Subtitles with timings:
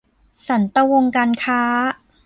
[0.47, 1.61] สันตะวงศ์การค้า